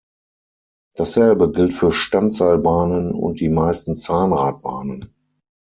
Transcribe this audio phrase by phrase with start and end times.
[0.95, 5.13] Dasselbe gilt für Standseilbahnen und die meisten Zahnradbahnen.